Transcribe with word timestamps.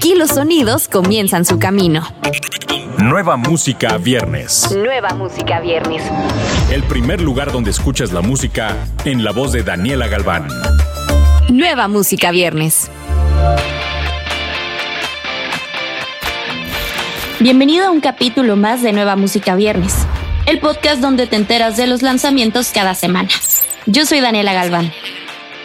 Aquí 0.00 0.14
los 0.14 0.30
sonidos 0.30 0.88
comienzan 0.88 1.44
su 1.44 1.58
camino. 1.58 2.02
Nueva 2.96 3.36
música 3.36 3.98
viernes. 3.98 4.74
Nueva 4.74 5.10
música 5.10 5.60
viernes. 5.60 6.02
El 6.72 6.82
primer 6.84 7.20
lugar 7.20 7.52
donde 7.52 7.70
escuchas 7.70 8.10
la 8.10 8.22
música 8.22 8.78
en 9.04 9.22
la 9.22 9.32
voz 9.32 9.52
de 9.52 9.62
Daniela 9.62 10.08
Galván. 10.08 10.48
Nueva 11.50 11.86
música 11.86 12.30
viernes. 12.30 12.90
Bienvenido 17.40 17.88
a 17.88 17.90
un 17.90 18.00
capítulo 18.00 18.56
más 18.56 18.80
de 18.80 18.94
Nueva 18.94 19.16
Música 19.16 19.54
Viernes, 19.54 19.94
el 20.46 20.60
podcast 20.60 21.02
donde 21.02 21.26
te 21.26 21.36
enteras 21.36 21.76
de 21.76 21.86
los 21.86 22.00
lanzamientos 22.00 22.70
cada 22.72 22.94
semana. 22.94 23.28
Yo 23.84 24.06
soy 24.06 24.20
Daniela 24.20 24.54
Galván. 24.54 24.90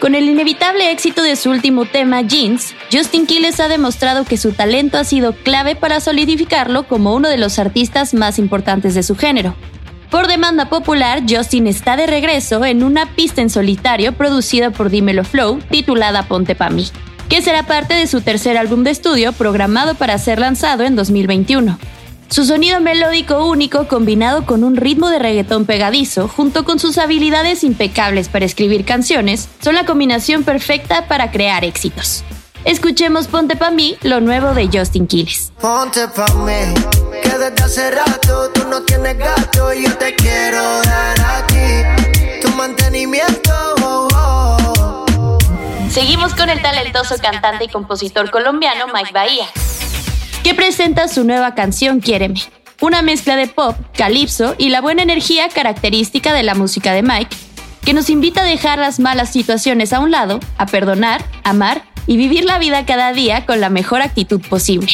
Con 0.05 0.13
el 0.13 0.29
inevitable 0.29 0.91
éxito 0.91 1.23
de 1.23 1.35
su 1.35 1.49
último 1.49 1.85
tema, 1.85 2.21
Jeans, 2.21 2.75
Justin 2.93 3.25
Quiles 3.25 3.59
ha 3.59 3.67
demostrado 3.67 4.23
que 4.23 4.37
su 4.37 4.51
talento 4.51 4.99
ha 4.99 5.03
sido 5.03 5.33
clave 5.33 5.75
para 5.75 5.99
solidificarlo 5.99 6.87
como 6.87 7.15
uno 7.15 7.27
de 7.27 7.39
los 7.39 7.57
artistas 7.57 8.13
más 8.13 8.37
importantes 8.37 8.93
de 8.93 9.01
su 9.01 9.15
género. 9.15 9.55
Por 10.11 10.27
demanda 10.27 10.69
popular, 10.69 11.23
Justin 11.27 11.65
está 11.65 11.97
de 11.97 12.05
regreso 12.05 12.63
en 12.65 12.83
una 12.83 13.15
pista 13.15 13.41
en 13.41 13.49
solitario 13.49 14.11
producida 14.11 14.69
por 14.69 14.91
Dimelo 14.91 15.23
Flow 15.23 15.57
titulada 15.71 16.21
Ponte 16.21 16.53
Pa' 16.53 16.69
mí, 16.69 16.85
que 17.27 17.41
será 17.41 17.63
parte 17.63 17.95
de 17.95 18.05
su 18.05 18.21
tercer 18.21 18.59
álbum 18.59 18.83
de 18.83 18.91
estudio 18.91 19.33
programado 19.33 19.95
para 19.95 20.19
ser 20.19 20.37
lanzado 20.37 20.83
en 20.83 20.95
2021. 20.95 21.79
Su 22.29 22.43
sonido 22.43 22.81
melódico 22.81 23.45
único 23.45 23.87
combinado 23.87 24.45
con 24.45 24.63
un 24.63 24.75
ritmo 24.75 25.09
de 25.09 25.19
reggaetón 25.19 25.65
pegadizo, 25.65 26.27
junto 26.27 26.65
con 26.65 26.79
sus 26.79 26.97
habilidades 26.97 27.63
impecables 27.63 28.29
para 28.29 28.45
escribir 28.45 28.83
canciones, 28.83 29.47
son 29.61 29.75
la 29.75 29.85
combinación 29.85 30.43
perfecta 30.43 31.07
para 31.07 31.31
crear 31.31 31.63
éxitos. 31.63 32.23
Escuchemos 32.65 33.27
Ponte 33.27 33.55
pa' 33.55 33.69
mí, 33.69 33.95
lo 34.01 34.21
nuevo 34.21 34.53
de 34.53 34.67
Justin 34.73 35.05
Quiles. 35.07 35.53
Ponte 35.61 36.07
pa' 36.07 36.25
mí, 36.33 36.73
que 37.21 37.29
desde 37.29 37.63
hace 37.63 37.91
rato 37.91 38.49
tú 38.53 38.67
no 38.67 38.81
tienes 38.81 39.17
gato 39.17 39.71
y 39.73 39.83
yo 39.83 39.95
te 39.97 40.15
quiero 40.15 40.81
dar 40.81 41.21
a 41.21 41.47
ti 41.47 42.41
tu 42.41 42.49
mantenimiento. 42.55 43.53
oh, 43.83 44.07
oh. 44.13 45.05
Seguimos 45.91 46.33
con 46.33 46.49
el 46.49 46.61
talentoso 46.61 47.15
cantante 47.21 47.65
y 47.65 47.67
compositor 47.69 48.29
colombiano 48.31 48.87
Mike 48.93 49.11
Bahía, 49.13 49.45
que 50.45 50.53
presenta 50.53 51.07
su 51.07 51.23
nueva 51.23 51.55
canción 51.55 52.01
Quiéreme, 52.01 52.39
una 52.79 53.01
mezcla 53.01 53.35
de 53.35 53.47
pop, 53.47 53.75
calipso 53.97 54.53
y 54.59 54.69
la 54.69 54.79
buena 54.79 55.01
energía 55.01 55.49
característica 55.49 56.35
de 56.35 56.43
la 56.43 56.53
música 56.53 56.93
de 56.93 57.01
Mike, 57.01 57.35
que 57.83 57.93
nos 57.95 58.11
invita 58.11 58.41
a 58.41 58.45
dejar 58.45 58.77
las 58.77 58.99
malas 58.99 59.31
situaciones 59.31 59.91
a 59.91 59.99
un 59.99 60.11
lado, 60.11 60.39
a 60.59 60.67
perdonar, 60.67 61.25
amar 61.43 61.85
y 62.05 62.17
vivir 62.17 62.45
la 62.45 62.59
vida 62.59 62.85
cada 62.85 63.11
día 63.11 63.47
con 63.47 63.59
la 63.59 63.71
mejor 63.71 64.03
actitud 64.03 64.39
posible. 64.39 64.87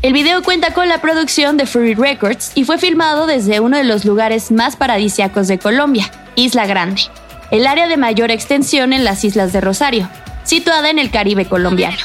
El 0.00 0.14
video 0.14 0.42
cuenta 0.42 0.72
con 0.72 0.88
la 0.88 1.02
producción 1.02 1.58
de 1.58 1.66
Fury 1.66 1.92
Records 1.92 2.52
y 2.54 2.64
fue 2.64 2.78
filmado 2.78 3.26
desde 3.26 3.60
uno 3.60 3.76
de 3.76 3.84
los 3.84 4.06
lugares 4.06 4.50
más 4.50 4.76
paradisiacos 4.76 5.48
de 5.48 5.58
Colombia, 5.58 6.10
Isla 6.34 6.64
Grande, 6.64 7.02
el 7.50 7.66
área 7.66 7.88
de 7.88 7.98
mayor 7.98 8.30
extensión 8.30 8.94
en 8.94 9.04
las 9.04 9.22
Islas 9.22 9.52
de 9.52 9.60
Rosario, 9.60 10.08
situada 10.44 10.88
en 10.88 10.98
el 10.98 11.10
Caribe 11.10 11.44
colombiano. 11.44 11.98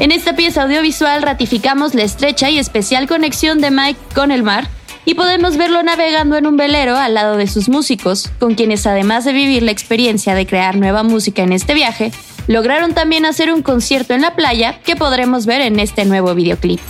En 0.00 0.12
esta 0.12 0.32
pieza 0.34 0.62
audiovisual 0.62 1.20
ratificamos 1.20 1.94
la 1.94 2.04
estrecha 2.04 2.48
y 2.48 2.58
especial 2.58 3.06
conexión 3.06 3.60
de 3.60 3.70
Mike 3.70 4.00
con 4.14 4.30
el 4.30 4.42
mar 4.42 4.66
y 5.04 5.12
podemos 5.12 5.58
verlo 5.58 5.82
navegando 5.82 6.38
en 6.38 6.46
un 6.46 6.56
velero 6.56 6.96
al 6.96 7.12
lado 7.12 7.36
de 7.36 7.46
sus 7.46 7.68
músicos, 7.68 8.30
con 8.38 8.54
quienes 8.54 8.86
además 8.86 9.26
de 9.26 9.34
vivir 9.34 9.62
la 9.62 9.72
experiencia 9.72 10.34
de 10.34 10.46
crear 10.46 10.76
nueva 10.76 11.02
música 11.02 11.42
en 11.42 11.52
este 11.52 11.74
viaje, 11.74 12.12
lograron 12.46 12.94
también 12.94 13.26
hacer 13.26 13.52
un 13.52 13.60
concierto 13.60 14.14
en 14.14 14.22
la 14.22 14.34
playa 14.34 14.80
que 14.80 14.96
podremos 14.96 15.44
ver 15.44 15.60
en 15.60 15.78
este 15.78 16.06
nuevo 16.06 16.34
videoclip. 16.34 16.80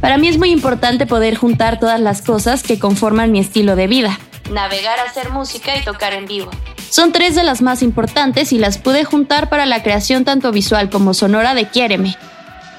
Para 0.00 0.18
mí 0.18 0.26
es 0.26 0.36
muy 0.36 0.50
importante 0.50 1.06
poder 1.06 1.36
juntar 1.36 1.78
todas 1.78 2.00
las 2.00 2.20
cosas 2.20 2.64
que 2.64 2.80
conforman 2.80 3.30
mi 3.30 3.38
estilo 3.38 3.76
de 3.76 3.86
vida. 3.86 4.18
Navegar, 4.50 4.98
hacer 5.08 5.30
música 5.30 5.76
y 5.76 5.84
tocar 5.84 6.14
en 6.14 6.26
vivo. 6.26 6.50
Son 6.88 7.12
tres 7.12 7.36
de 7.36 7.44
las 7.44 7.62
más 7.62 7.80
importantes 7.80 8.52
y 8.52 8.58
las 8.58 8.78
pude 8.78 9.04
juntar 9.04 9.48
para 9.48 9.66
la 9.66 9.84
creación 9.84 10.24
tanto 10.24 10.50
visual 10.50 10.90
como 10.90 11.14
sonora 11.14 11.54
de 11.54 11.68
Quiéreme. 11.68 12.16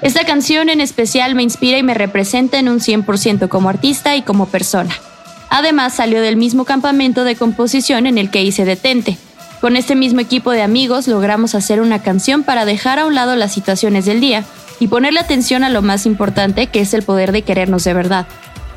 Esta 0.02 0.26
canción 0.26 0.70
en 0.70 0.82
especial 0.82 1.36
me 1.36 1.44
inspira 1.44 1.78
y 1.78 1.84
me 1.84 1.94
representa 1.94 2.58
en 2.58 2.70
un 2.70 2.80
100% 2.80 3.48
como 3.50 3.70
artista 3.70 4.16
y 4.16 4.24
como 4.24 4.48
persona. 4.48 4.96
Además 5.50 5.94
salió 5.94 6.22
del 6.22 6.38
mismo 6.38 6.66
campamento 6.66 7.24
de 7.24 7.36
composición 7.36 8.08
en 8.08 8.18
el 8.18 8.32
que 8.32 8.42
hice 8.42 8.66
Detente. 8.66 9.18
Con 9.60 9.76
este 9.76 9.96
mismo 9.96 10.20
equipo 10.20 10.52
de 10.52 10.64
amigos 10.64 11.08
logramos 11.08 11.54
hacer 11.54 11.82
una 11.82 12.02
canción 12.02 12.42
para 12.42 12.66
dejar 12.66 12.98
a 12.98 13.06
un 13.06 13.14
lado 13.14 13.36
las 13.36 13.54
situaciones 13.54 14.06
del 14.06 14.22
día 14.22 14.44
y 14.80 14.88
ponerle 14.88 15.20
atención 15.20 15.64
a 15.64 15.70
lo 15.70 15.84
más 15.84 16.08
importante 16.08 16.66
que 16.68 16.80
es 16.80 16.96
el 16.96 17.04
poder 17.04 17.32
de 17.32 17.44
querernos 17.44 17.84
de 17.84 17.94
verdad. 17.94 18.26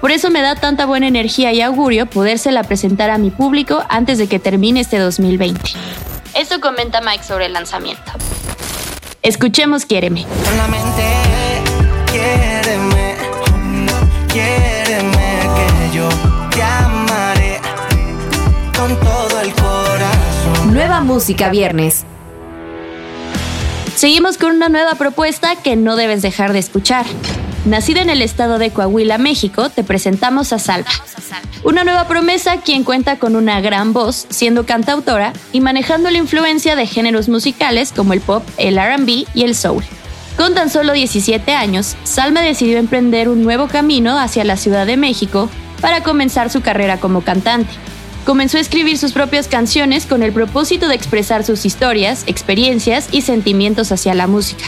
Por 0.02 0.10
eso 0.10 0.28
me 0.28 0.42
da 0.42 0.56
tanta 0.56 0.84
buena 0.84 1.08
energía 1.08 1.54
y 1.54 1.62
augurio 1.62 2.04
podérsela 2.04 2.64
presentar 2.64 3.08
a 3.08 3.16
mi 3.16 3.30
público 3.30 3.82
antes 3.88 4.18
de 4.18 4.26
que 4.26 4.38
termine 4.38 4.80
este 4.80 4.98
2020. 4.98 5.58
Esto 6.34 6.60
comenta 6.60 7.00
Mike 7.00 7.24
sobre 7.24 7.46
el 7.46 7.54
lanzamiento. 7.54 8.12
Escuchemos 9.22 9.86
Quiéreme. 9.86 10.26
Nueva 20.74 21.02
música 21.02 21.50
viernes. 21.50 22.04
Seguimos 23.94 24.38
con 24.38 24.56
una 24.56 24.68
nueva 24.68 24.96
propuesta 24.96 25.54
que 25.54 25.76
no 25.76 25.94
debes 25.94 26.20
dejar 26.20 26.52
de 26.52 26.58
escuchar. 26.58 27.06
Nacida 27.64 28.02
en 28.02 28.10
el 28.10 28.20
estado 28.22 28.58
de 28.58 28.72
Coahuila, 28.72 29.16
México, 29.16 29.70
te 29.70 29.84
presentamos 29.84 30.52
a 30.52 30.58
Salva. 30.58 30.90
Una 31.62 31.84
nueva 31.84 32.08
promesa 32.08 32.56
quien 32.56 32.82
cuenta 32.82 33.20
con 33.20 33.36
una 33.36 33.60
gran 33.60 33.92
voz, 33.92 34.26
siendo 34.30 34.66
cantautora 34.66 35.32
y 35.52 35.60
manejando 35.60 36.10
la 36.10 36.18
influencia 36.18 36.74
de 36.74 36.88
géneros 36.88 37.28
musicales 37.28 37.92
como 37.92 38.12
el 38.12 38.20
pop, 38.20 38.42
el 38.56 38.76
RB 38.76 39.28
y 39.32 39.44
el 39.44 39.54
soul. 39.54 39.84
Con 40.36 40.56
tan 40.56 40.70
solo 40.70 40.92
17 40.92 41.54
años, 41.54 41.94
Salma 42.02 42.40
decidió 42.40 42.78
emprender 42.78 43.28
un 43.28 43.44
nuevo 43.44 43.68
camino 43.68 44.18
hacia 44.18 44.42
la 44.42 44.56
Ciudad 44.56 44.86
de 44.86 44.96
México 44.96 45.48
para 45.80 46.02
comenzar 46.02 46.50
su 46.50 46.62
carrera 46.62 46.98
como 46.98 47.20
cantante. 47.20 47.70
Comenzó 48.24 48.56
a 48.56 48.60
escribir 48.60 48.96
sus 48.96 49.12
propias 49.12 49.48
canciones 49.48 50.06
con 50.06 50.22
el 50.22 50.32
propósito 50.32 50.88
de 50.88 50.94
expresar 50.94 51.44
sus 51.44 51.66
historias, 51.66 52.24
experiencias 52.26 53.08
y 53.12 53.20
sentimientos 53.20 53.92
hacia 53.92 54.14
la 54.14 54.26
música. 54.26 54.64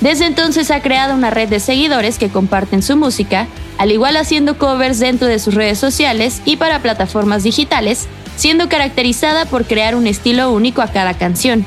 Desde 0.00 0.26
entonces 0.26 0.70
ha 0.72 0.82
creado 0.82 1.14
una 1.14 1.30
red 1.30 1.48
de 1.48 1.60
seguidores 1.60 2.18
que 2.18 2.28
comparten 2.28 2.82
su 2.82 2.96
música, 2.96 3.46
al 3.78 3.92
igual 3.92 4.16
haciendo 4.16 4.58
covers 4.58 4.98
dentro 4.98 5.28
de 5.28 5.38
sus 5.38 5.54
redes 5.54 5.78
sociales 5.78 6.42
y 6.44 6.56
para 6.56 6.82
plataformas 6.82 7.44
digitales, 7.44 8.08
siendo 8.36 8.68
caracterizada 8.68 9.44
por 9.44 9.64
crear 9.64 9.94
un 9.94 10.08
estilo 10.08 10.50
único 10.52 10.82
a 10.82 10.88
cada 10.88 11.14
canción. 11.14 11.64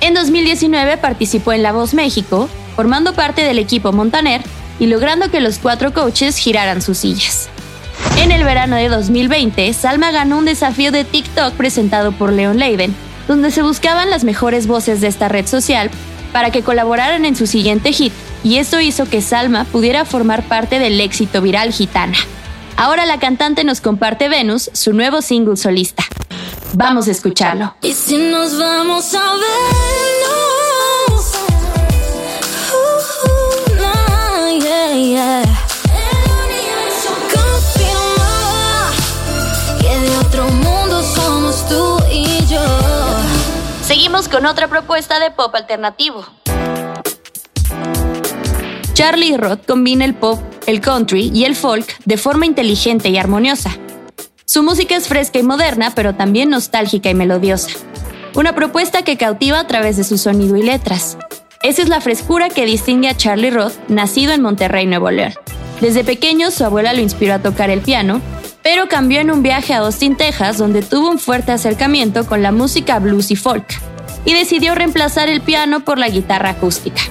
En 0.00 0.14
2019 0.14 0.96
participó 0.96 1.52
en 1.52 1.62
La 1.62 1.70
Voz 1.70 1.94
México, 1.94 2.48
formando 2.74 3.12
parte 3.12 3.42
del 3.42 3.60
equipo 3.60 3.92
Montaner 3.92 4.42
y 4.80 4.86
logrando 4.86 5.30
que 5.30 5.40
los 5.40 5.58
cuatro 5.58 5.92
coaches 5.92 6.36
giraran 6.36 6.82
sus 6.82 6.98
sillas. 6.98 7.51
En 8.22 8.30
el 8.30 8.44
verano 8.44 8.76
de 8.76 8.88
2020, 8.88 9.72
Salma 9.72 10.12
ganó 10.12 10.38
un 10.38 10.44
desafío 10.44 10.92
de 10.92 11.02
TikTok 11.02 11.54
presentado 11.54 12.12
por 12.12 12.32
Leon 12.32 12.56
Leiden, 12.56 12.94
donde 13.26 13.50
se 13.50 13.62
buscaban 13.62 14.10
las 14.10 14.22
mejores 14.22 14.68
voces 14.68 15.00
de 15.00 15.08
esta 15.08 15.28
red 15.28 15.44
social 15.44 15.90
para 16.32 16.52
que 16.52 16.62
colaboraran 16.62 17.24
en 17.24 17.34
su 17.34 17.48
siguiente 17.48 17.92
hit, 17.92 18.12
y 18.44 18.58
esto 18.58 18.80
hizo 18.80 19.06
que 19.06 19.22
Salma 19.22 19.64
pudiera 19.64 20.04
formar 20.04 20.44
parte 20.44 20.78
del 20.78 21.00
éxito 21.00 21.42
viral 21.42 21.72
gitana. 21.72 22.16
Ahora 22.76 23.06
la 23.06 23.18
cantante 23.18 23.64
nos 23.64 23.80
comparte 23.80 24.28
Venus, 24.28 24.70
su 24.72 24.92
nuevo 24.92 25.20
single 25.20 25.56
solista. 25.56 26.04
Vamos 26.74 27.08
a 27.08 27.10
escucharlo. 27.10 27.74
Y 27.82 27.92
si 27.92 28.18
nos 28.18 28.56
vamos 28.56 29.12
a 29.14 29.32
vernos. 29.32 29.42
Uh, 32.72 33.74
nah, 33.80 34.48
yeah, 34.60 34.92
yeah. 34.94 35.41
Con 44.12 44.46
otra 44.46 44.68
propuesta 44.68 45.18
de 45.18 45.30
pop 45.30 45.54
alternativo. 45.54 46.24
Charlie 48.92 49.36
Roth 49.36 49.66
combina 49.66 50.04
el 50.04 50.14
pop, 50.14 50.38
el 50.66 50.80
country 50.80 51.30
y 51.34 51.44
el 51.44 51.56
folk 51.56 51.98
de 52.04 52.16
forma 52.16 52.46
inteligente 52.46 53.08
y 53.08 53.18
armoniosa. 53.18 53.76
Su 54.44 54.62
música 54.62 54.96
es 54.96 55.08
fresca 55.08 55.38
y 55.38 55.42
moderna, 55.42 55.92
pero 55.94 56.14
también 56.14 56.50
nostálgica 56.50 57.10
y 57.10 57.14
melodiosa. 57.14 57.70
Una 58.34 58.54
propuesta 58.54 59.02
que 59.02 59.16
cautiva 59.16 59.58
a 59.58 59.66
través 59.66 59.96
de 59.96 60.04
su 60.04 60.18
sonido 60.18 60.56
y 60.56 60.62
letras. 60.62 61.18
Esa 61.62 61.82
es 61.82 61.88
la 61.88 62.00
frescura 62.00 62.48
que 62.48 62.64
distingue 62.64 63.08
a 63.08 63.16
Charlie 63.16 63.50
Roth, 63.50 63.74
nacido 63.88 64.32
en 64.32 64.42
Monterrey, 64.42 64.86
Nuevo 64.86 65.10
León. 65.10 65.32
Desde 65.80 66.04
pequeño 66.04 66.50
su 66.50 66.64
abuela 66.64 66.92
lo 66.92 67.00
inspiró 67.00 67.34
a 67.34 67.42
tocar 67.42 67.70
el 67.70 67.80
piano, 67.80 68.20
pero 68.62 68.88
cambió 68.88 69.20
en 69.20 69.30
un 69.30 69.42
viaje 69.42 69.74
a 69.74 69.78
Austin, 69.78 70.16
Texas, 70.16 70.58
donde 70.58 70.82
tuvo 70.82 71.10
un 71.10 71.18
fuerte 71.18 71.52
acercamiento 71.52 72.24
con 72.24 72.42
la 72.42 72.52
música 72.52 72.98
blues 72.98 73.30
y 73.30 73.36
folk, 73.36 73.66
y 74.24 74.34
decidió 74.34 74.74
reemplazar 74.74 75.28
el 75.28 75.40
piano 75.40 75.80
por 75.80 75.98
la 75.98 76.08
guitarra 76.08 76.50
acústica. 76.50 77.02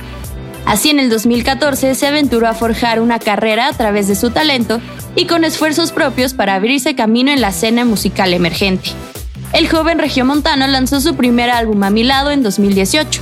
Así 0.65 0.89
en 0.89 0.99
el 0.99 1.09
2014 1.09 1.95
se 1.95 2.07
aventuró 2.07 2.47
a 2.47 2.53
forjar 2.53 2.99
una 3.01 3.19
carrera 3.19 3.67
a 3.67 3.73
través 3.73 4.07
de 4.07 4.15
su 4.15 4.29
talento 4.29 4.79
y 5.15 5.25
con 5.25 5.43
esfuerzos 5.43 5.91
propios 5.91 6.33
para 6.33 6.55
abrirse 6.55 6.95
camino 6.95 7.31
en 7.31 7.41
la 7.41 7.49
escena 7.49 7.83
musical 7.83 8.33
emergente. 8.33 8.91
El 9.53 9.67
joven 9.67 9.99
regiomontano 9.99 10.65
lanzó 10.67 11.01
su 11.01 11.15
primer 11.15 11.49
álbum 11.49 11.83
a 11.83 11.89
mi 11.89 12.03
lado 12.03 12.31
en 12.31 12.41
2018, 12.43 13.21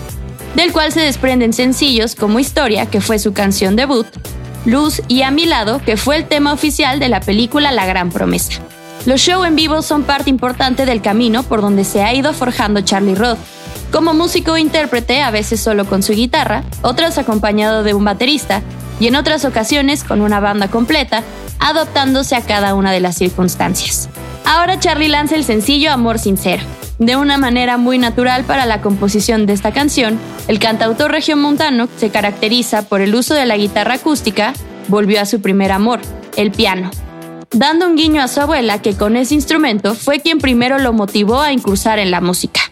del 0.56 0.71
cual 0.71 0.92
se 0.92 1.00
desprenden 1.00 1.53
sencillos 1.53 2.15
como 2.15 2.39
Historia, 2.39 2.85
que 2.85 3.01
fue 3.01 3.18
su 3.18 3.33
canción 3.33 3.75
debut, 3.75 4.06
Luz 4.65 5.01
y 5.07 5.24
A 5.24 5.31
mi 5.31 5.45
lado, 5.45 5.81
que 5.83 5.97
fue 5.97 6.18
el 6.18 6.27
tema 6.27 6.53
oficial 6.53 7.00
de 7.00 7.09
la 7.09 7.21
película 7.21 7.71
La 7.71 7.85
Gran 7.85 8.12
Promesa. 8.12 8.62
Los 9.06 9.21
shows 9.21 9.47
en 9.47 9.56
vivo 9.56 9.81
son 9.81 10.03
parte 10.03 10.30
importante 10.30 10.85
del 10.85 11.01
camino 11.01 11.44
por 11.44 11.62
donde 11.62 11.85
se 11.85 12.03
ha 12.03 12.13
ido 12.13 12.33
forjando 12.33 12.81
Charlie 12.81 13.15
Roth. 13.15 13.39
Como 13.91 14.13
músico 14.13 14.56
e 14.56 14.62
intérprete, 14.62 15.21
a 15.24 15.31
veces 15.31 15.59
solo 15.59 15.86
con 15.86 16.03
su 16.03 16.13
guitarra, 16.13 16.63
otras 16.83 17.18
acompañado 17.18 17.81
de 17.83 17.95
un 17.95 18.06
baterista, 18.06 18.62
y 19.00 19.07
en 19.07 19.15
otras 19.15 19.45
ocasiones 19.45 20.03
con 20.03 20.21
una 20.21 20.39
banda 20.39 20.68
completa, 20.68 21.24
adoptándose 21.59 22.36
a 22.36 22.41
cada 22.41 22.75
una 22.75 22.91
de 22.91 23.00
las 23.00 23.15
circunstancias. 23.15 24.09
Ahora 24.45 24.80
Charlie 24.80 25.07
lanza 25.07 25.36
el 25.36 25.44
sencillo 25.44 25.91
Amor 25.91 26.19
Sincero. 26.19 26.63
De 27.00 27.15
una 27.15 27.38
manera 27.38 27.77
muy 27.77 27.97
natural 27.97 28.44
para 28.44 28.65
la 28.65 28.81
composición 28.81 29.45
de 29.45 29.53
esta 29.53 29.71
canción, 29.71 30.19
el 30.47 30.59
cantautor 30.59 31.12
regiomontano 31.12 31.88
se 31.97 32.09
caracteriza 32.09 32.83
por 32.83 33.01
el 33.01 33.15
uso 33.15 33.33
de 33.33 33.45
la 33.45 33.57
guitarra 33.57 33.95
acústica, 33.95 34.53
volvió 34.88 35.21
a 35.21 35.25
su 35.25 35.42
primer 35.42 35.71
amor, 35.71 36.01
el 36.35 36.51
piano, 36.51 36.92
dando 37.51 37.88
un 37.88 37.95
guiño 37.95 38.21
a 38.21 38.27
su 38.27 38.42
abuela 38.42 38.81
que 38.81 38.95
con 38.95 39.15
ese 39.15 39.33
instrumento 39.33 39.95
fue 39.95 40.19
quien 40.19 40.39
primero 40.39 40.77
lo 40.77 40.94
motivó 40.94 41.39
a 41.39 41.53
incursar 41.53 42.00
en 42.00 42.12
la 42.12 42.21
música. 42.21 42.69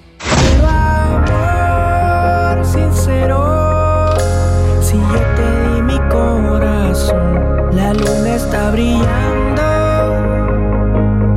Te 5.35 5.43
di 5.69 5.81
mi 5.81 5.97
corazón, 6.09 7.75
la 7.75 7.93
luna 7.93 8.35
está 8.35 8.71
brillando, 8.71 9.63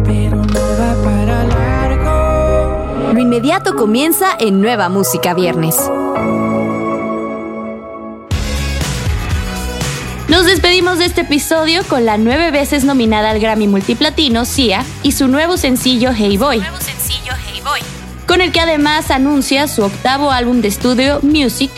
pero 0.05 0.37
no 0.37 0.61
va 0.79 0.95
para 1.05 1.45
largo. 1.45 3.13
Lo 3.13 3.19
inmediato 3.19 3.75
comienza 3.75 4.29
en 4.39 4.61
Nueva 4.61 4.89
Música 4.89 5.35
Viernes. 5.35 5.91
Nos 10.29 10.47
despedimos 10.47 10.99
de 10.99 11.07
este 11.07 11.23
episodio 11.23 11.83
con 11.89 12.05
la 12.07 12.17
nueve 12.17 12.53
veces 12.53 12.85
nominada 12.85 13.31
al 13.31 13.41
Grammy 13.41 13.67
Multiplatino, 13.67 14.45
Sia, 14.45 14.85
y 15.03 15.13
su 15.13 15.27
nuevo 15.27 15.57
sencillo 15.57 16.13
Hey 16.17 16.37
Boy. 16.37 16.63
Con 18.29 18.41
el 18.41 18.53
que 18.53 18.61
además 18.61 19.11
anuncia 19.11 19.67
su 19.67 19.83
octavo 19.83 20.31
álbum 20.31 20.61
de 20.61 20.69
estudio, 20.69 21.19
Music, 21.23 21.73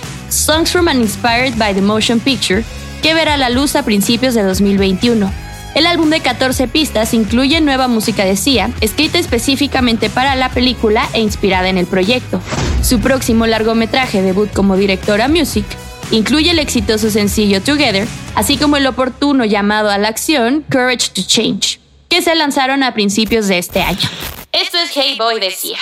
Songs 0.53 0.71
from 0.71 0.87
and 0.89 1.01
Inspired 1.01 1.57
by 1.57 1.73
the 1.73 1.81
Motion 1.81 2.21
Picture, 2.21 2.63
que 3.01 3.15
verá 3.15 3.39
la 3.39 3.49
luz 3.49 3.75
a 3.75 3.85
principios 3.85 4.35
de 4.35 4.43
2021. 4.43 5.33
El 5.75 5.87
álbum 5.87 6.11
de 6.11 6.21
14 6.21 6.69
pistas 6.69 7.15
incluye 7.15 7.63
nueva 7.63 7.89
música 7.89 8.27
de 8.27 8.37
Sia, 8.37 8.71
escrita 8.83 9.19
específicamente 9.19 10.11
para 10.11 10.37
la 10.37 10.51
película 10.51 11.09
e 11.15 11.21
inspirada 11.21 11.71
en 11.71 11.79
el 11.79 11.87
proyecto. 11.87 12.39
Su 12.83 13.01
próximo 13.01 13.47
largometraje 13.47 14.21
debut 14.21 14.53
como 14.53 14.77
directora 14.77 15.27
Music 15.27 15.65
incluye 16.11 16.51
el 16.51 16.59
exitoso 16.59 17.09
sencillo 17.09 17.63
Together, 17.63 18.07
así 18.35 18.59
como 18.59 18.77
el 18.77 18.87
oportuno 18.87 19.47
llamado 19.47 19.89
a 19.89 19.97
la 19.97 20.09
acción 20.09 20.67
Courage 20.71 21.13
to 21.15 21.23
Change, 21.27 21.81
que 22.11 22.21
se 22.21 22.35
lanzaron 22.35 22.83
a 22.83 22.93
principios 22.93 23.49
de 23.49 23.57
este 23.57 23.81
año. 23.81 24.07
Esto 24.53 24.77
es 24.77 24.91
Hey 24.95 25.17
Boy 25.19 25.41
de 25.41 25.51
Sia. 25.51 25.79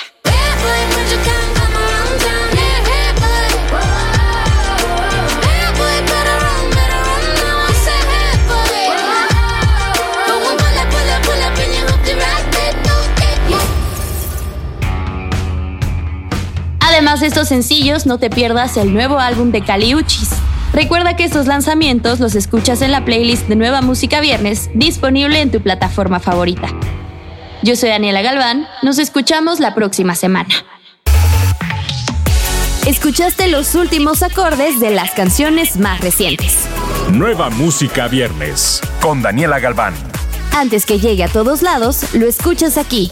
Además 17.20 17.34
de 17.34 17.40
estos 17.40 17.48
sencillos, 17.48 18.06
no 18.06 18.16
te 18.16 18.30
pierdas 18.30 18.78
el 18.78 18.94
nuevo 18.94 19.18
álbum 19.18 19.50
de 19.50 19.62
Caliuchis. 19.62 20.30
Recuerda 20.72 21.16
que 21.16 21.24
estos 21.24 21.46
lanzamientos 21.46 22.18
los 22.18 22.34
escuchas 22.34 22.80
en 22.80 22.92
la 22.92 23.04
playlist 23.04 23.46
de 23.46 23.56
Nueva 23.56 23.82
Música 23.82 24.22
Viernes, 24.22 24.70
disponible 24.72 25.42
en 25.42 25.50
tu 25.50 25.60
plataforma 25.60 26.18
favorita. 26.18 26.68
Yo 27.62 27.76
soy 27.76 27.90
Daniela 27.90 28.22
Galván, 28.22 28.66
nos 28.82 28.98
escuchamos 28.98 29.60
la 29.60 29.74
próxima 29.74 30.14
semana. 30.14 30.48
Escuchaste 32.86 33.48
los 33.48 33.74
últimos 33.74 34.22
acordes 34.22 34.80
de 34.80 34.90
las 34.90 35.10
canciones 35.10 35.76
más 35.76 36.00
recientes. 36.00 36.56
Nueva 37.12 37.50
Música 37.50 38.08
Viernes 38.08 38.80
con 39.02 39.20
Daniela 39.20 39.58
Galván. 39.58 39.92
Antes 40.56 40.86
que 40.86 40.98
llegue 40.98 41.24
a 41.24 41.28
todos 41.28 41.60
lados, 41.60 42.14
lo 42.14 42.26
escuchas 42.26 42.78
aquí. 42.78 43.10